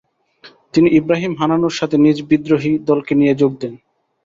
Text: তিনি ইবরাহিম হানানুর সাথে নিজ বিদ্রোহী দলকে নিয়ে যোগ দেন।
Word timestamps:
তিনি 0.73 0.87
ইবরাহিম 0.99 1.33
হানানুর 1.39 1.77
সাথে 1.79 1.95
নিজ 1.97 2.17
বিদ্রোহী 2.29 2.71
দলকে 2.89 3.13
নিয়ে 3.15 3.33
যোগ 3.35 3.51
দেন। 3.61 3.73